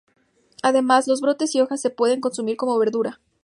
[0.63, 3.19] Además, los brotes y hojas se pueden consumir como verdura.